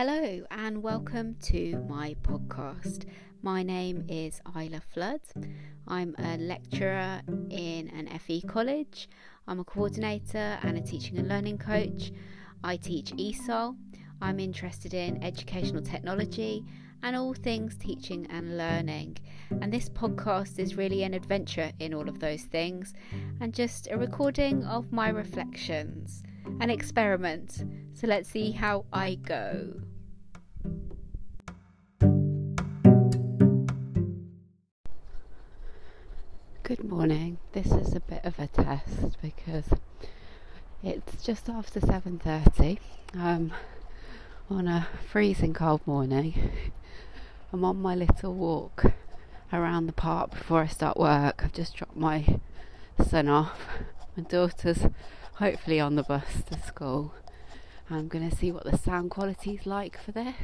[0.00, 3.06] Hello and welcome to my podcast.
[3.42, 5.22] My name is Isla Flood.
[5.88, 7.20] I'm a lecturer
[7.50, 9.08] in an FE college.
[9.48, 12.12] I'm a coordinator and a teaching and learning coach.
[12.62, 13.76] I teach ESOL.
[14.22, 16.64] I'm interested in educational technology
[17.02, 19.16] and all things teaching and learning.
[19.50, 22.94] And this podcast is really an adventure in all of those things
[23.40, 26.22] and just a recording of my reflections,
[26.60, 27.64] an experiment.
[27.94, 29.74] So let's see how I go.
[36.62, 37.38] Good morning.
[37.52, 39.64] This is a bit of a test because
[40.82, 42.78] it's just after 7:30
[43.14, 43.52] um,
[44.50, 46.50] on a freezing cold morning.
[47.52, 48.92] I'm on my little walk
[49.52, 51.42] around the park before I start work.
[51.42, 52.38] I've just dropped my
[53.02, 53.58] son off.
[54.16, 54.86] My daughter's
[55.38, 57.14] hopefully on the bus to school.
[57.88, 60.34] I'm going to see what the sound quality is like for this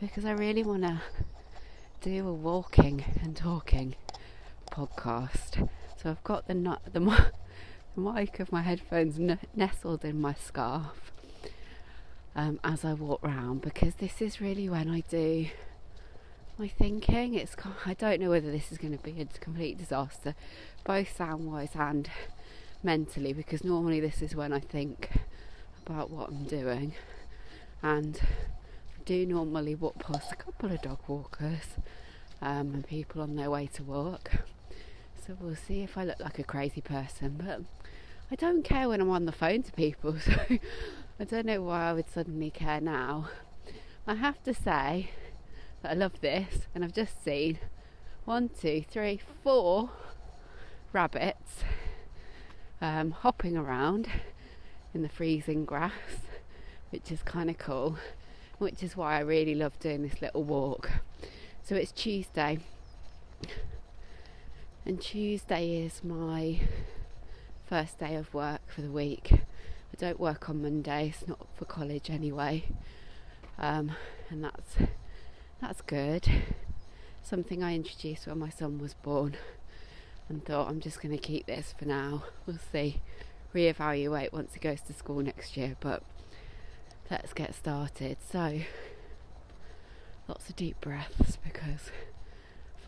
[0.00, 1.00] because I really want to
[2.00, 3.96] do a walking and talking
[4.70, 5.68] podcast.
[6.00, 7.00] So I've got the the,
[7.96, 9.18] the mic of my headphones
[9.56, 11.10] nestled in my scarf
[12.36, 15.48] um, as I walk round because this is really when I do
[16.58, 17.34] my thinking.
[17.34, 20.36] It's I don't know whether this is going to be a complete disaster,
[20.84, 22.08] both sound wise and
[22.86, 25.10] mentally, because normally this is when I think
[25.84, 26.94] about what I'm doing,
[27.82, 31.78] and I do normally walk past a couple of dog walkers
[32.40, 34.44] um, and people on their way to work.
[35.26, 37.62] So we'll see if I look like a crazy person, but
[38.30, 40.32] I don't care when I'm on the phone to people, so
[41.18, 43.28] I don't know why I would suddenly care now.
[44.06, 45.10] I have to say
[45.82, 47.58] that I love this, and I've just seen
[48.24, 49.90] one, two, three, four
[50.92, 51.64] rabbits
[52.80, 54.08] um, hopping around
[54.94, 55.92] in the freezing grass,
[56.90, 57.96] which is kind of cool,
[58.58, 60.90] which is why I really love doing this little walk.
[61.62, 62.60] So it's Tuesday,
[64.84, 66.60] and Tuesday is my
[67.66, 69.32] first day of work for the week.
[69.32, 72.64] I don't work on Mondays, not for college anyway,
[73.58, 73.92] um,
[74.30, 74.76] and that's
[75.60, 76.28] that's good.
[77.22, 79.36] Something I introduced when my son was born
[80.28, 82.24] and thought I'm just going to keep this for now.
[82.46, 83.00] We'll see.
[83.54, 86.02] Reevaluate once he goes to school next year, but
[87.10, 88.18] let's get started.
[88.30, 88.60] So,
[90.28, 91.90] lots of deep breaths because,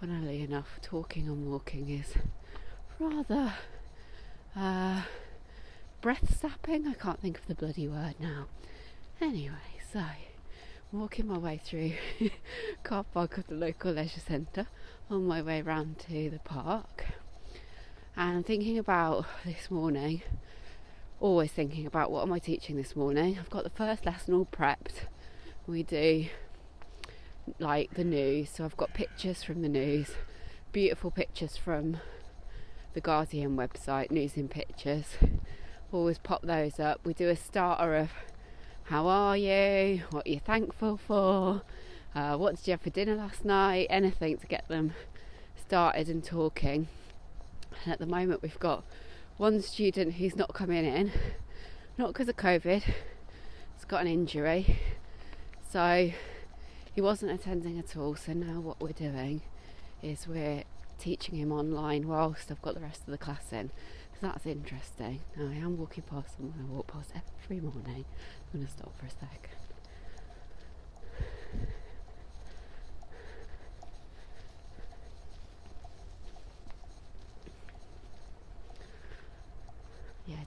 [0.00, 2.14] funnily enough, talking and walking is
[2.98, 3.54] rather
[4.56, 5.02] uh,
[6.00, 6.86] breath sapping.
[6.86, 8.46] I can't think of the bloody word now.
[9.20, 9.54] Anyway,
[9.92, 10.02] so
[10.92, 11.92] walking my way through
[12.82, 14.66] car park of the local leisure centre
[15.10, 17.04] on my way round to the park
[18.18, 20.22] and thinking about this morning
[21.20, 24.44] always thinking about what am I teaching this morning I've got the first lesson all
[24.44, 25.06] prepped
[25.68, 26.26] we do
[27.60, 30.10] like the news so I've got pictures from the news
[30.72, 31.98] beautiful pictures from
[32.92, 35.16] the Guardian website news in pictures
[35.92, 38.10] always pop those up we do a starter of
[38.84, 40.02] how are you?
[40.12, 41.60] What are you thankful for?
[42.14, 43.86] Uh, what did you have for dinner last night?
[43.90, 44.94] Anything to get them
[45.56, 46.88] started and talking.
[47.88, 48.84] And at the moment, we've got
[49.38, 51.10] one student who's not coming in,
[51.96, 54.78] not because of COVID, he's got an injury.
[55.70, 56.12] So
[56.94, 58.14] he wasn't attending at all.
[58.14, 59.40] So now, what we're doing
[60.02, 60.64] is we're
[60.98, 63.70] teaching him online whilst I've got the rest of the class in.
[64.12, 65.20] So that's interesting.
[65.34, 67.12] Now I am walking past someone I walk past
[67.42, 68.04] every morning.
[68.04, 69.48] I'm going to stop for a sec.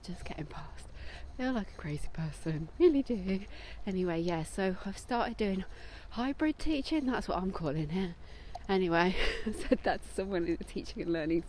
[0.02, 0.86] Just getting past.
[1.38, 3.40] I feel like a crazy person, really do.
[3.86, 5.64] Anyway, yeah, so I've started doing
[6.10, 8.14] hybrid teaching, that's what I'm calling it.
[8.68, 11.44] Anyway, I said that to someone in the teaching and learning,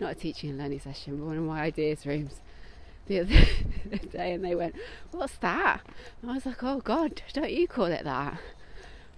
[0.00, 2.40] not a teaching and learning session, but one of my ideas rooms
[3.06, 4.74] the other day and they went,
[5.10, 5.82] What's that?
[6.22, 8.40] And I was like, Oh God, don't you call it that?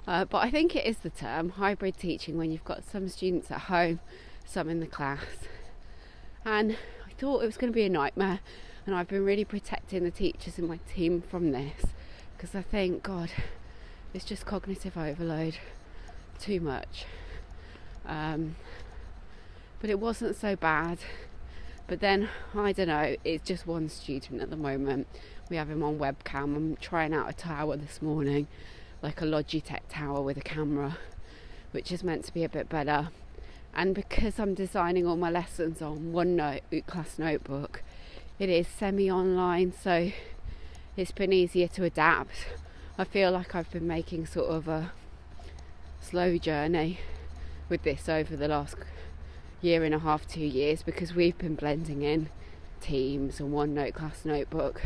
[0.07, 3.51] Uh, but I think it is the term hybrid teaching when you've got some students
[3.51, 4.01] at home,
[4.45, 5.25] some in the class.
[6.45, 6.77] And
[7.07, 8.41] I thought it was going to be a nightmare,
[8.87, 11.87] and I've been really protecting the teachers in my team from this
[12.37, 13.31] because I think, God,
[14.15, 15.57] it's just cognitive overload
[16.39, 17.05] too much.
[18.07, 18.57] Um,
[19.81, 20.99] but it wasn't so bad
[21.87, 25.07] but then, I don't know, it's just one student at the moment.
[25.49, 26.57] We have him on webcam.
[26.57, 28.49] I'm trying out a tower this morning,
[29.03, 30.99] like a Logitech tower with a camera,
[31.71, 33.11] which is meant to be a bit better.
[33.73, 37.85] And because I'm designing all my lessons on OneNote class notebook,
[38.39, 40.11] it is semi online, so
[40.97, 42.47] it's been easier to adapt.
[42.99, 44.93] I feel like I've been making sort of a
[46.01, 46.99] slow journey
[47.69, 48.77] with this over the last
[49.61, 52.29] year and a half, two years, because we've been blending in
[52.81, 54.83] Teams and OneNote class notebook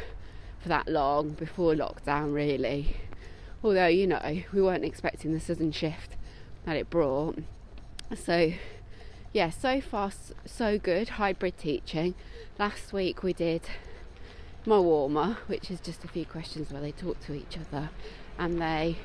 [0.61, 2.96] for that long before lockdown, really.
[3.62, 6.17] Although, you know, we weren't expecting the sudden shift
[6.64, 7.38] that it brought.
[8.14, 8.53] So,
[9.32, 10.11] yeah, so far
[10.44, 11.11] so good.
[11.11, 12.15] Hybrid teaching.
[12.59, 13.62] Last week we did
[14.67, 17.91] my warmer, which is just a few questions where they talk to each other,
[18.38, 18.97] and they.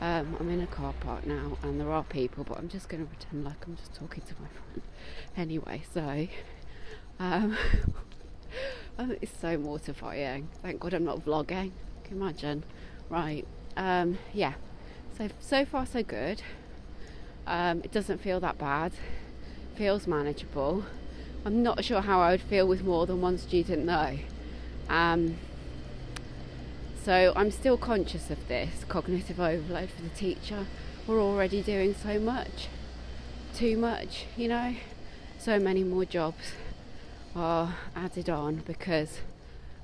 [0.00, 3.04] Um, I'm in a car park now, and there are people, but I'm just going
[3.04, 4.82] to pretend like I'm just talking to my friend.
[5.36, 6.28] Anyway, so
[7.18, 7.56] um,
[8.98, 10.50] oh, it's so mortifying.
[10.62, 11.72] Thank God I'm not vlogging.
[12.04, 12.62] Can you imagine?
[13.10, 13.44] Right.
[13.76, 14.52] Um, yeah.
[15.16, 16.42] So so far so good.
[17.44, 18.92] Um, it doesn't feel that bad.
[19.78, 20.82] Feels manageable.
[21.44, 24.18] I'm not sure how I would feel with more than one student though.
[24.92, 25.36] Um,
[27.04, 30.66] so I'm still conscious of this cognitive overload for the teacher.
[31.06, 32.66] We're already doing so much,
[33.54, 34.74] too much, you know.
[35.38, 36.54] So many more jobs
[37.36, 39.20] are added on because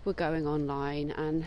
[0.05, 1.47] we're going online and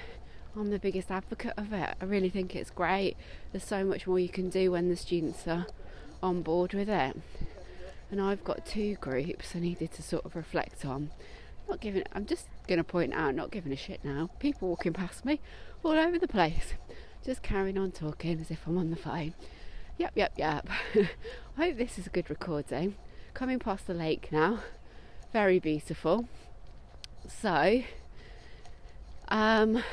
[0.56, 1.96] I'm the biggest advocate of it.
[2.00, 3.18] I really think it's great.
[3.52, 5.68] There's so much more you can do when the students are
[6.24, 7.18] on board with it.
[8.10, 11.12] And I've got two groups I needed to sort of reflect on.
[11.68, 14.30] Not giving I'm just gonna point out, not giving a shit now.
[14.40, 15.42] People walking past me
[15.84, 16.74] all over the place.
[17.26, 19.34] Just carrying on talking as if I'm on the phone.
[19.98, 20.70] Yep, yep, yep.
[21.58, 22.96] I hope this is a good recording.
[23.34, 24.60] Coming past the lake now.
[25.34, 26.30] Very beautiful.
[27.28, 27.84] So
[29.28, 29.84] um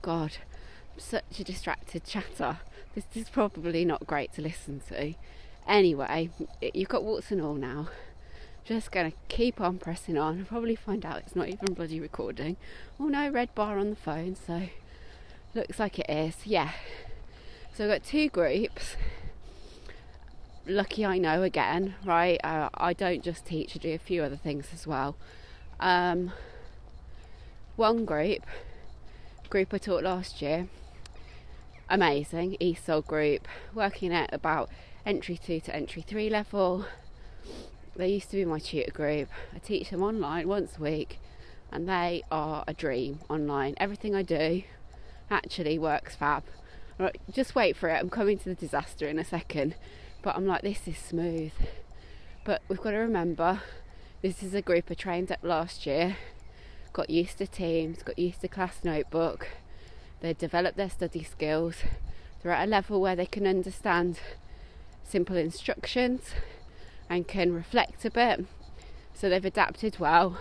[0.00, 0.38] God,
[0.94, 2.60] I'm such a distracted chatter.
[2.94, 5.14] This is probably not great to listen to.
[5.66, 6.30] Anyway,
[6.74, 7.88] you've got warts and all now.
[8.64, 12.56] Just gonna keep on pressing on and probably find out it's not even bloody recording.
[13.00, 14.68] Oh no, red bar on the phone, so
[15.54, 16.46] looks like it is.
[16.46, 16.72] Yeah.
[17.74, 18.96] So I've got two groups.
[20.66, 22.38] Lucky I know again, right?
[22.44, 25.16] Uh, I don't just teach, I do a few other things as well.
[25.80, 26.32] Um,
[27.76, 28.46] one group
[29.52, 30.66] group I taught last year.
[31.90, 34.70] Amazing, ESOL group, working at about
[35.04, 36.86] entry two to entry three level.
[37.96, 39.28] They used to be my tutor group.
[39.54, 41.18] I teach them online once a week,
[41.70, 43.74] and they are a dream online.
[43.76, 44.62] Everything I do
[45.30, 46.44] actually works fab.
[46.98, 47.98] Right, just wait for it.
[48.00, 49.74] I'm coming to the disaster in a second,
[50.22, 51.52] but I'm like, this is smooth.
[52.44, 53.60] But we've got to remember,
[54.20, 56.16] this is a group I trained up last year
[56.92, 59.48] got used to Teams, got used to class notebook.
[60.20, 61.76] They developed their study skills.
[62.42, 64.20] They're at a level where they can understand
[65.04, 66.30] simple instructions
[67.08, 68.46] and can reflect a bit.
[69.14, 70.38] So they've adapted well,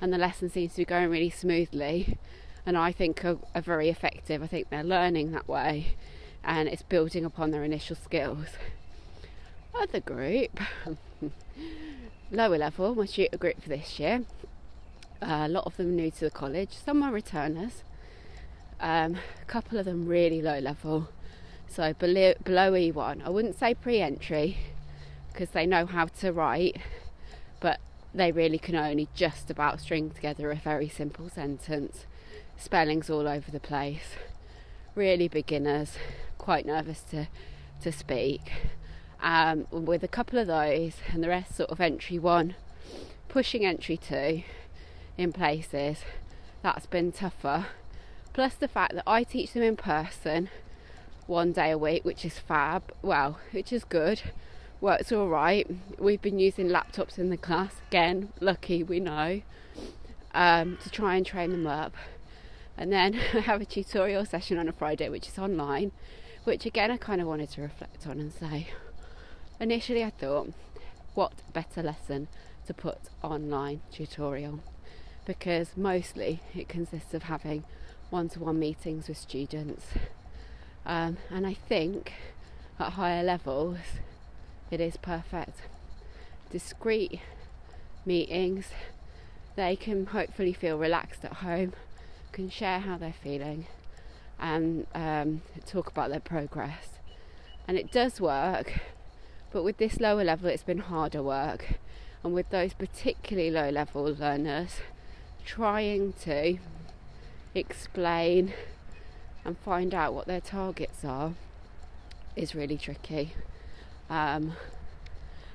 [0.00, 2.18] and the lesson seems to be going really smoothly.
[2.64, 4.42] And I think are, are very effective.
[4.42, 5.96] I think they're learning that way,
[6.42, 8.48] and it's building upon their initial skills.
[9.74, 10.60] Other group,
[12.30, 14.24] lower level, my tutor group for this year,
[15.22, 17.82] uh, a lot of them new to the college, some are returners.
[18.80, 21.08] Um, a couple of them really low level,
[21.68, 23.24] so below, below E1.
[23.24, 24.58] I wouldn't say pre entry
[25.32, 26.78] because they know how to write,
[27.60, 27.80] but
[28.14, 32.06] they really can only just about string together a very simple sentence.
[32.56, 34.16] Spellings all over the place.
[34.94, 35.96] Really beginners,
[36.38, 37.28] quite nervous to,
[37.82, 38.52] to speak.
[39.20, 42.54] Um, with a couple of those, and the rest sort of entry one,
[43.28, 44.42] pushing entry two
[45.16, 45.98] in places
[46.62, 47.66] that's been tougher.
[48.32, 50.48] Plus the fact that I teach them in person
[51.28, 52.92] one day a week, which is fab.
[53.02, 54.22] Well, which is good.
[54.80, 55.66] Works all right.
[55.98, 58.32] We've been using laptops in the class again.
[58.40, 59.42] Lucky we know
[60.34, 61.94] um, to try and train them up.
[62.76, 65.92] And then I have a tutorial session on a Friday, which is online,
[66.42, 68.68] which again I kind of wanted to reflect on and say.
[69.60, 70.52] Initially, I thought,
[71.14, 72.28] what better lesson
[72.66, 74.60] to put online tutorial?
[75.28, 77.62] because mostly it consists of having
[78.08, 79.88] one to one meetings with students.
[80.86, 82.12] Um, and I think
[82.78, 83.78] at higher levels
[84.70, 85.62] it is perfect.
[86.50, 87.20] Discreet
[88.04, 88.68] meetings,
[89.56, 91.72] they can hopefully feel relaxed at home,
[92.32, 93.66] can share how they're feeling,
[94.38, 96.98] and um, talk about their progress.
[97.66, 98.80] And it does work,
[99.52, 101.78] but with this lower level, it's been harder work.
[102.24, 104.76] And with those particularly low level learners,
[105.44, 106.58] trying to
[107.54, 108.52] explain
[109.48, 111.32] and find out what their targets are
[112.36, 113.32] is really tricky.
[114.10, 114.52] Um,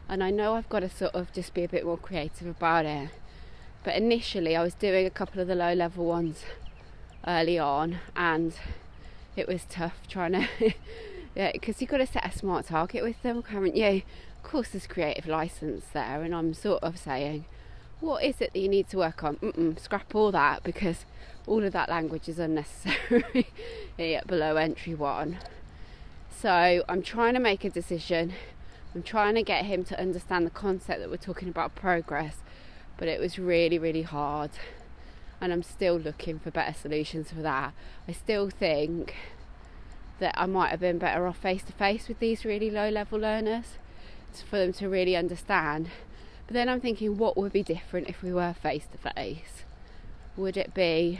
[0.09, 2.87] and I know I've got to sort of just be a bit more creative about
[2.87, 3.09] it.
[3.83, 6.43] But initially, I was doing a couple of the low level ones
[7.27, 8.55] early on, and
[9.35, 10.47] it was tough trying to,
[11.35, 14.01] yeah, because you've got to set a smart target with them, haven't you?
[14.37, 17.45] Of course, there's creative license there, and I'm sort of saying,
[18.03, 19.37] what is it that you need to work on?
[19.37, 21.05] Mm-mm, scrap all that because
[21.47, 23.47] all of that language is unnecessary
[24.27, 25.37] below entry one.
[26.29, 28.33] So I'm trying to make a decision.
[28.93, 32.37] I'm trying to get him to understand the concept that we're talking about progress,
[32.97, 34.51] but it was really, really hard.
[35.39, 37.73] And I'm still looking for better solutions for that.
[38.05, 39.15] I still think
[40.19, 43.19] that I might have been better off face to face with these really low level
[43.19, 43.77] learners
[44.49, 45.89] for them to really understand.
[46.47, 49.63] But then I'm thinking, what would be different if we were face to face?
[50.35, 51.19] Would it be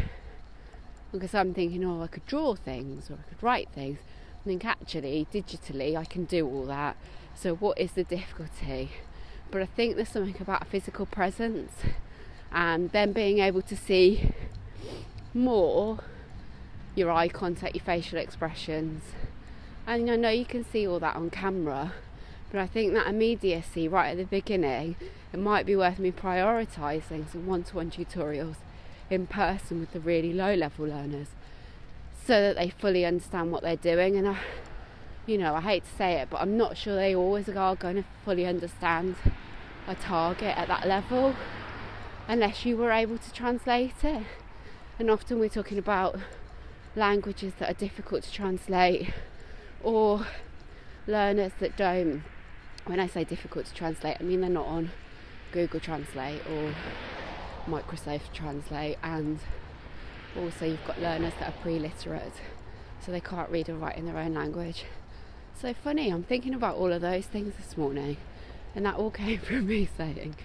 [1.13, 3.99] because I'm thinking, oh, I could draw things or I could write things.
[4.41, 6.97] I think actually, digitally, I can do all that.
[7.35, 8.89] So, what is the difficulty?
[9.51, 11.71] But I think there's something about physical presence
[12.51, 14.31] and then being able to see
[15.33, 15.99] more
[16.95, 19.03] your eye contact, your facial expressions.
[19.85, 21.93] And I know you can see all that on camera,
[22.53, 24.95] but I think that immediacy right at the beginning,
[25.33, 28.57] it might be worth me prioritising some one to one tutorials
[29.09, 31.29] in person with the really low level learners
[32.23, 34.15] so that they fully understand what they're doing.
[34.17, 34.37] And I,
[35.25, 37.95] you know, I hate to say it, but I'm not sure they always are going
[37.95, 39.15] to fully understand
[39.87, 41.35] a target at that level
[42.27, 44.23] unless you were able to translate it.
[44.99, 46.19] And often we're talking about
[46.95, 49.11] languages that are difficult to translate
[49.81, 50.27] or
[51.07, 52.21] learners that don't.
[52.85, 54.91] When I say difficult to translate, I mean they're not on
[55.53, 56.75] Google Translate or
[57.65, 59.39] Microsoft Translate, and
[60.37, 62.33] also you've got learners that are pre-literate,
[62.99, 64.83] so they can't read or write in their own language.
[65.55, 68.17] So funny, I'm thinking about all of those things this morning,
[68.75, 70.35] and that all came from me saying,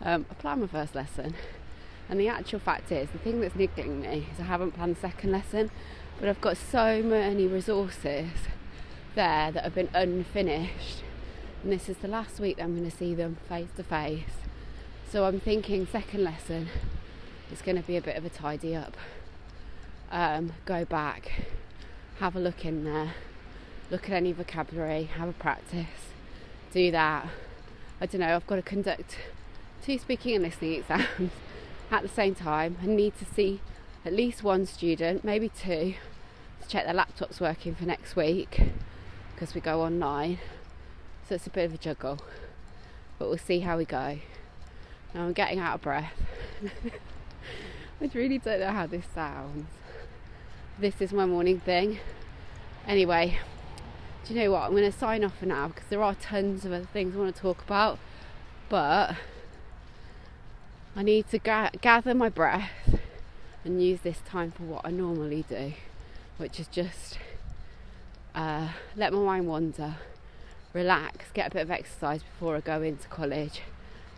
[0.00, 1.34] um, I planned my first lesson,
[2.08, 5.00] and the actual fact is, the thing that's niggling me is I haven't planned the
[5.00, 5.70] second lesson,
[6.18, 8.30] but I've got so many resources
[9.14, 11.02] there that have been unfinished,
[11.62, 14.42] and this is the last week that I'm going to see them face to face
[15.12, 16.68] so I'm thinking second lesson
[17.52, 18.96] is going to be a bit of a tidy up.
[20.10, 21.44] Um, go back,
[22.18, 23.12] have a look in there,
[23.90, 26.14] look at any vocabulary, have a practice,
[26.72, 27.28] do that.
[28.00, 29.18] I don't know, I've got to conduct
[29.84, 31.30] two speaking and listening exams
[31.90, 32.78] at the same time.
[32.82, 33.60] I need to see
[34.06, 35.94] at least one student, maybe two,
[36.62, 38.62] to check their laptops working for next week
[39.34, 40.38] because we go online.
[41.32, 42.18] So it's a bit of a juggle,
[43.18, 44.18] but we'll see how we go.
[45.14, 46.12] Now I'm getting out of breath.
[48.02, 49.64] I really don't know how this sounds.
[50.78, 52.00] This is my morning thing.
[52.86, 53.38] Anyway,
[54.26, 54.64] do you know what?
[54.64, 57.20] I'm going to sign off for now because there are tons of other things I
[57.20, 57.98] want to talk about,
[58.68, 59.16] but
[60.94, 62.68] I need to ga- gather my breath
[63.64, 65.72] and use this time for what I normally do,
[66.36, 67.16] which is just
[68.34, 69.96] uh, let my mind wander,
[70.72, 73.62] relax, get a bit of exercise before I go into college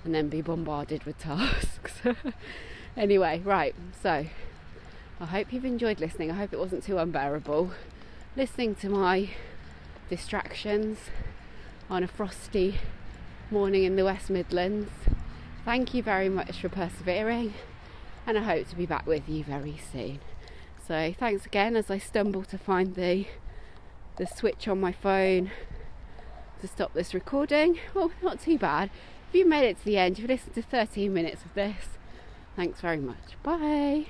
[0.05, 2.01] and then be bombarded with tasks.
[2.97, 4.27] anyway, right, so
[5.21, 6.31] I hope you've enjoyed listening.
[6.31, 7.73] I hope it wasn't too unbearable.
[8.37, 9.31] Listening to my
[10.09, 10.99] distractions
[11.89, 12.79] on a frosty
[13.51, 14.91] morning in the West Midlands.
[15.65, 17.55] Thank you very much for persevering,
[18.27, 20.21] and I hope to be back with you very soon.
[20.87, 23.27] So, thanks again as I stumble to find the
[24.17, 25.51] the switch on my phone
[26.65, 27.79] to stop this recording.
[27.93, 28.89] Well, not too bad.
[29.29, 31.99] If you made it to the end, you've listened to 13 minutes of this,
[32.57, 33.43] thanks very much.
[33.43, 34.07] Bye.